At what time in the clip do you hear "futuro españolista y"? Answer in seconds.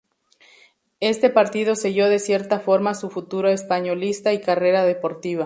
3.11-4.41